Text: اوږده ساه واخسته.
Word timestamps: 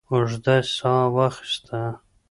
اوږده 0.11 0.55
ساه 0.75 1.05
واخسته. 1.15 1.81